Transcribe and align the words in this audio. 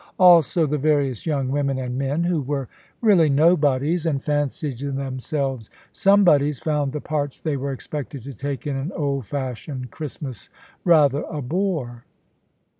Also, 0.17 0.65
the 0.65 0.79
various 0.79 1.27
young 1.27 1.49
women 1.49 1.77
and 1.77 1.95
men, 1.95 2.23
who 2.23 2.41
were 2.41 2.67
really 3.01 3.29
nobodies, 3.29 4.03
and 4.07 4.23
fancied 4.23 4.79
themselves 4.79 5.69
somebodies, 5.91 6.59
found 6.59 6.91
the 6.91 6.99
parts 6.99 7.37
they 7.37 7.55
were 7.55 7.71
expected 7.71 8.23
to 8.23 8.33
take 8.33 8.65
in 8.65 8.75
an 8.75 8.91
old 8.93 9.27
fashioned 9.27 9.91
Christmas 9.91 10.49
rather 10.83 11.21
a 11.25 11.39
bore. 11.43 12.03